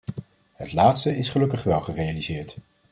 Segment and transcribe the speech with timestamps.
[0.53, 2.57] Het laatste is gelukkig wel gerealiseerd.